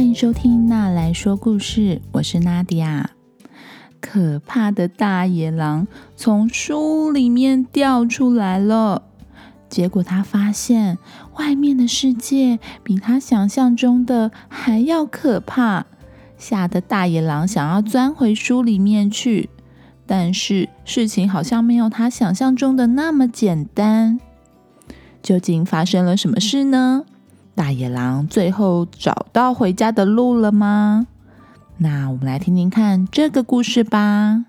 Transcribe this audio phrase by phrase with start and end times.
[0.00, 3.10] 欢迎收听娜来说故事，我是娜迪亚。
[4.00, 9.02] 可怕的大野狼从书里面掉出来了，
[9.68, 10.96] 结果他发现
[11.36, 15.84] 外面的世界比他想象中的还要可怕，
[16.38, 19.50] 吓得大野狼想要钻回书里面去。
[20.06, 24.18] 但是事情好像没有他想象中的那么简单。
[25.22, 27.04] 究竟发生了什么事呢？
[27.60, 31.06] 大野狼最后找到回家的路了吗？
[31.76, 34.46] 那我们来听听看这个故事吧。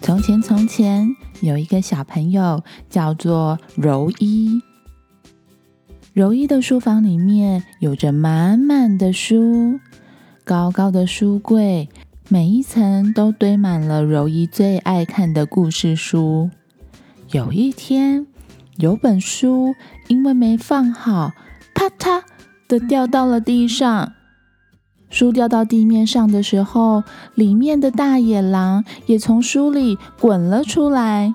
[0.00, 4.62] 从前，从前有一个小朋友叫做柔一。
[6.14, 9.78] 柔一的书房里面有着满满的书，
[10.44, 11.90] 高高的书柜，
[12.30, 16.48] 每一层都堆满了柔一最爱看的故事书。
[17.32, 18.26] 有一天，
[18.78, 19.74] 有本书。
[20.08, 21.30] 因为没放好，
[21.72, 22.22] 啪嗒
[22.66, 24.12] 的掉到了地上。
[25.08, 27.04] 书掉到地面上的时候，
[27.36, 31.32] 里面的大野狼也从书里滚了出来。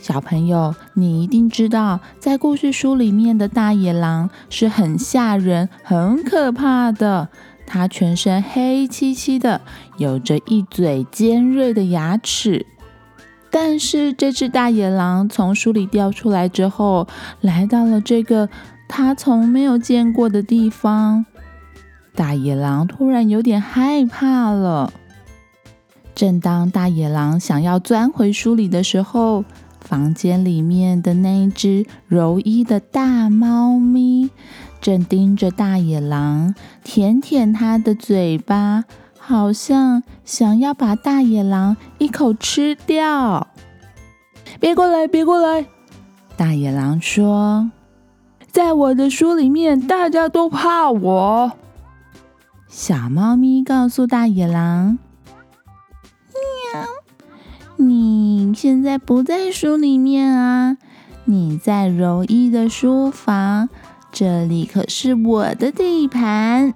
[0.00, 7.28] 小朋友，你一定知道，在故事书里面的大野狼是很吓人、很可怕的。
[7.66, 9.60] 它全身黑漆漆的，
[9.98, 12.64] 有着一嘴尖锐的牙齿。
[13.52, 17.06] 但是这只大野狼从书里掉出来之后，
[17.42, 18.48] 来到了这个
[18.88, 21.26] 他从没有见过的地方。
[22.14, 24.90] 大野狼突然有点害怕了。
[26.14, 29.44] 正当大野狼想要钻回书里的时候，
[29.80, 34.30] 房间里面的那只柔伊的大猫咪
[34.80, 38.84] 正盯着大野狼，舔舔它的嘴巴。
[39.24, 43.46] 好像想要把大野狼一口吃掉！
[44.58, 45.64] 别过来，别过来！
[46.36, 47.70] 大野狼说
[48.50, 51.52] ：“在我的书里面，大家都怕我。”
[52.66, 54.98] 小猫咪告诉大野狼
[56.74, 56.84] ：“喵，
[57.76, 60.78] 你现在不在书里面啊，
[61.26, 63.68] 你在柔一的书房，
[64.10, 66.74] 这里可是我的地盘。”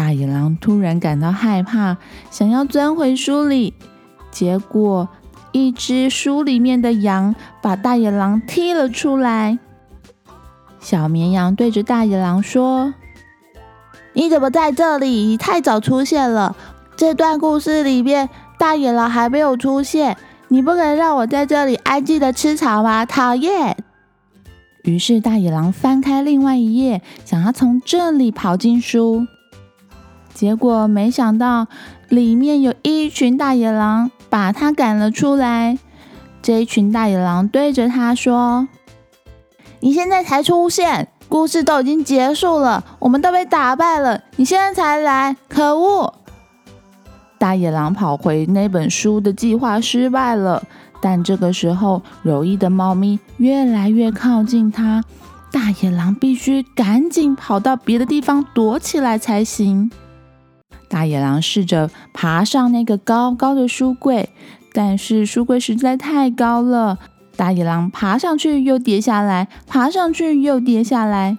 [0.00, 1.98] 大野狼突然感到害怕，
[2.30, 3.74] 想要钻回书里，
[4.30, 5.10] 结果
[5.52, 9.58] 一只书里面的羊把大野狼踢了出来。
[10.80, 12.94] 小绵羊对着大野狼说
[14.16, 15.06] ：“你怎么在这里？
[15.26, 16.56] 你太早出现了。
[16.96, 20.16] 这段故事里面，大野狼还没有出现，
[20.48, 23.04] 你不能让我在这里安静的吃草吗？
[23.04, 23.76] 讨厌！”
[24.84, 29.26] 于是大野狼翻开另外一页，想要从这里跑进书。
[30.40, 31.66] 结果没想到，
[32.08, 35.78] 里面有一群大野狼把他赶了出来。
[36.40, 38.66] 这一群大野狼对着他说
[39.80, 46.14] ：“你现在才出现，故事都已经结束了，我们都被打败了，你现在才来，可恶！”
[47.36, 50.62] 大野狼跑回那本书的计划失败了。
[51.02, 55.04] 但这个时候，柔意的猫咪越来越靠近他，
[55.52, 59.90] 大野狼必须赶紧跑到别的地方躲起来才行。
[60.90, 64.28] 大野狼试着爬上那个高高的书柜，
[64.74, 66.98] 但是书柜实在太高了。
[67.36, 71.38] 大野狼爬上去又跌下来，爬上去又跌下来。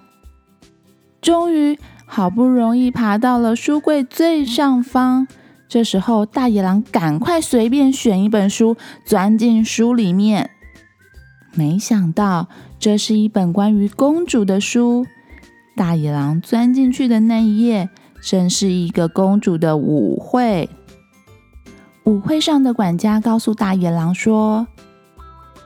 [1.21, 5.27] 终于，好不容易爬到了书柜最上方。
[5.67, 10.49] 这时候，大野狼赶快随便选一本书，钻进书里面。
[11.53, 12.47] 没想到，
[12.79, 15.05] 这是一本关于公主的书。
[15.75, 17.89] 大野狼钻进去的那一页。
[18.21, 20.69] 正是一个公主的舞会。
[22.03, 24.67] 舞会上的管家告诉大野狼说：“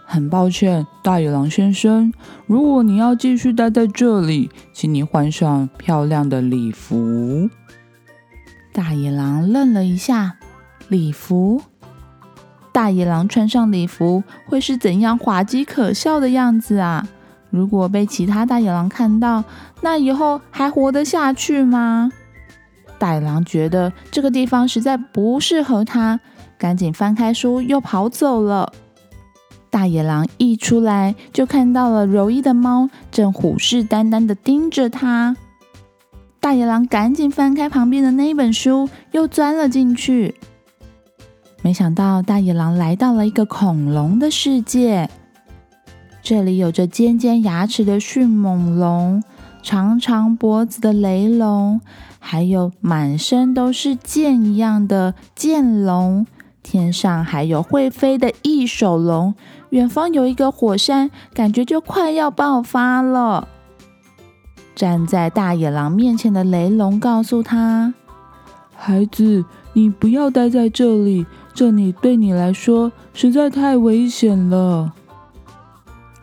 [0.06, 2.12] 很抱歉，大野狼先生，
[2.46, 7.50] 如果你要继续待在这里，请你换上漂亮的礼服。”
[8.74, 10.36] 大野狼愣了一下，
[10.90, 11.62] 礼服？
[12.74, 17.08] 大野狼穿上礼服会是怎样滑稽可笑的样子啊？
[17.50, 19.46] 如果被其他大野狼看到，
[19.80, 22.12] 那以后还活得下去吗？
[23.06, 26.20] 大野狼觉得这个地方实在不适合他，
[26.58, 28.74] 赶紧翻开书又跑走了。
[29.70, 35.38] 大野狼一出来就看到了柔意的猫正虎视眈眈的盯着他。
[36.40, 40.34] 大野狼赶紧翻开旁边的那本书，又钻了进去。
[41.62, 45.08] 没想到大野狼来到了一个恐龙的世界，
[46.24, 49.22] 这里有着尖尖牙齿的迅猛龙。
[49.62, 51.82] 长长脖子的雷龙，
[52.28, 56.26] 还有满身都是剑一样的剑龙，
[56.64, 59.36] 天上还有会飞的翼手龙，
[59.70, 63.48] 远方有一个火山，感觉就快要爆发了。
[64.74, 67.94] 站在大野狼面前的雷龙告诉他
[68.76, 74.92] ：“孩子，你不要待在这里，这里对你来说实在太危险了。”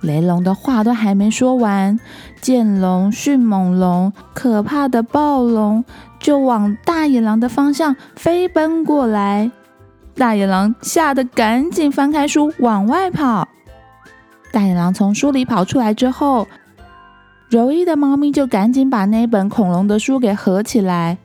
[0.02, 1.99] 雷龙的话都还没说完，
[2.40, 5.84] 剑龙、迅猛龙、可怕的暴龙
[6.20, 9.50] 就往大野狼的方向飞奔过来。
[10.14, 13.49] 大野狼吓得赶紧翻开书往外跑。
[14.52, 16.46] 大野狼从书里跑出来之后。
[17.48, 21.19] 柔意的猫咪就赶紧把那本恐龙的书给合起来。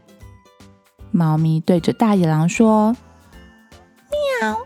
[1.10, 2.98] 猫咪对着大野狼说
[4.42, 4.58] ：“喵，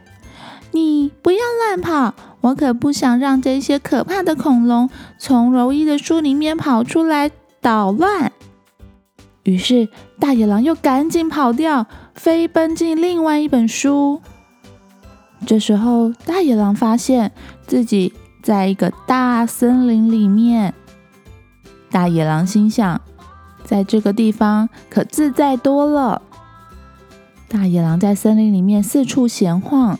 [0.71, 8.31] 你不要乱跑，我可不想让这些可怕的恐龙从柔伊的书里面跑出来捣乱。”
[9.43, 9.89] 于是
[10.19, 14.21] 大野狼又赶紧跑掉，飞奔进另外一本书。
[15.47, 17.31] 这时候，大野狼发现
[17.65, 20.75] 自己在一个大森林里面。
[21.89, 23.01] 大野狼心想，
[23.63, 26.21] 在这个地方可自在多了。
[27.47, 29.97] 大野狼在森林里面四处闲晃，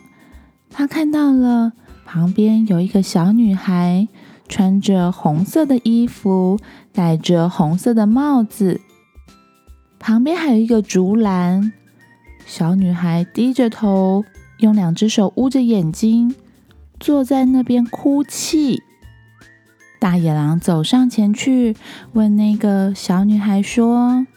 [0.69, 1.73] 他看到了
[2.13, 4.09] 旁边有一个小女孩，
[4.49, 6.59] 穿着红色的衣服，
[6.91, 8.81] 戴着红色的帽子，
[9.97, 11.71] 旁边还有一个竹篮。
[12.45, 14.25] 小女孩低着头，
[14.57, 16.35] 用两只手捂着眼睛，
[16.99, 18.83] 坐在那边哭泣。
[19.97, 21.77] 大野狼走上前去，
[22.11, 24.27] 问那个小女孩说：“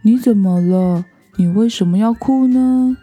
[0.00, 1.04] 你怎么了？
[1.36, 2.96] 你为什么要哭呢？”“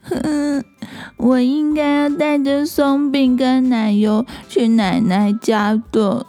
[0.00, 0.64] 哼，
[1.16, 6.26] 我应该要带着松饼跟奶油去奶奶家的，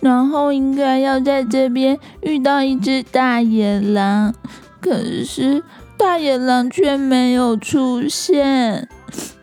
[0.00, 4.34] 然后应该要在这边遇到一只大野狼，
[4.80, 4.94] 可
[5.24, 5.62] 是
[5.96, 8.88] 大野狼却没有出现。”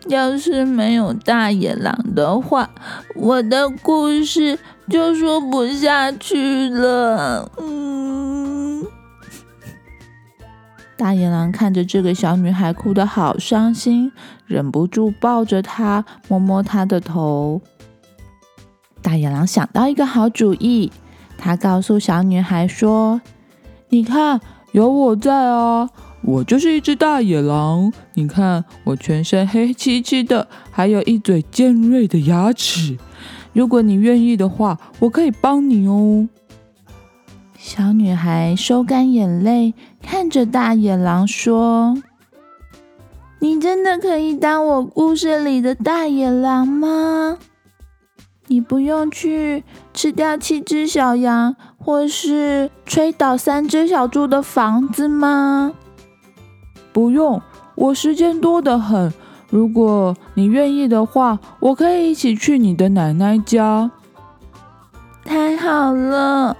[0.08, 2.70] 要是没有大野狼的话，
[3.14, 4.58] 我的故事
[4.88, 7.46] 就说不下去了。
[7.58, 7.97] 嗯，
[10.98, 14.10] 大野狼看着这个小女孩哭得好伤心，
[14.46, 17.62] 忍不住抱着她，摸摸她的头。
[19.00, 20.90] 大野狼想到一个好主意，
[21.38, 23.20] 他告诉小女孩说
[23.90, 24.40] ：“你看，
[24.72, 25.88] 有我在啊。”
[26.22, 32.98] 我就是一只大野狼，你看我全身黑漆漆的，还有一嘴尖锐的牙齿。
[33.52, 36.28] 如果你愿意的话，我可以帮你哦。
[37.68, 41.98] 小女孩收干眼泪，看着大野狼说
[43.40, 47.36] ：“你真的可以当我故事里的大野狼吗？
[48.46, 55.74] 你不用去吃掉七只小羊，或是吹倒三只小猪的房子吗？”
[56.90, 57.42] 不用，
[57.74, 59.12] 我时间多得很。
[59.50, 63.90] 如果你愿意的话，我可以一起去你的奶奶家。
[65.22, 66.56] 太好了，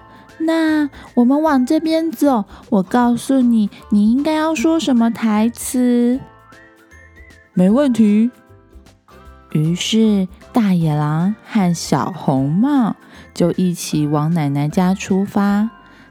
[0.48, 2.46] 那我们往这边走。
[2.70, 6.18] 我告诉你，你应该要说什么台词。
[7.52, 8.30] 没问题。
[9.52, 12.96] 于是，大野狼和小红帽
[13.34, 15.68] 就一起往奶奶家出发。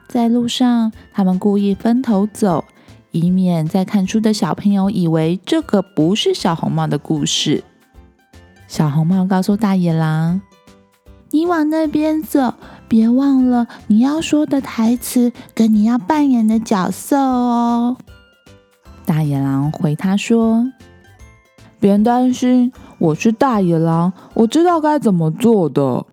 [0.07, 2.63] 在路上，他们故意分头走。
[3.12, 7.64] 以免在看书的小朋友以为这个不是小红帽的故事。
[8.68, 10.42] 小红帽告诉大野狼
[11.31, 12.54] ：“你往那边走，
[12.87, 17.97] 别忘了你要说的台词跟你要扮演的角色哦。”
[19.06, 20.71] 大野狼回他说
[21.79, 26.06] ：“别担心，我是大野狼，我知道该怎么做的。”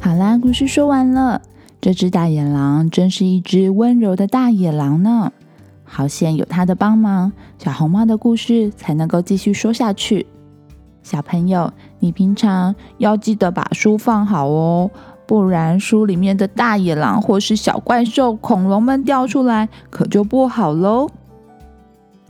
[0.00, 1.42] 好啦，故事说完了。
[1.80, 5.32] 这只大野狼真是一只温柔的大野狼呢。
[5.84, 10.26] 好险有它的帮忙，小红帽的故事才能够继续说下去。
[11.08, 14.90] 小朋友，你平常要记得把书放好哦，
[15.26, 21.08] 不然书里面的大野狼或是小怪兽、恐龙们掉出来，可就不好喽。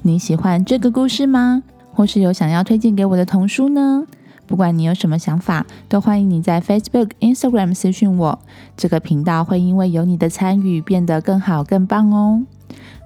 [0.02, 1.64] 你喜欢这个故事吗？
[1.92, 4.04] 或是有想要推荐给我的童书呢？
[4.47, 8.38] 不管你有什么想法，都欢迎你在 Facebook、Instagram 私讯我。
[8.76, 12.44] 这个频道会因为有你的参与变得更好、更棒哦。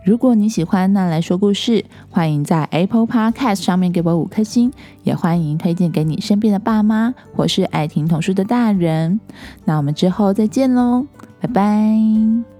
[0.04, 4.72] 如果你喜欢那来说故事，欢迎在 Apple Podcast 上面给我五颗星，
[5.04, 9.20] 也欢迎推荐给你身边的爸妈或是爱听童书的大人。
[9.64, 11.06] 那我们之后再见喽，
[11.40, 12.51] 拜拜。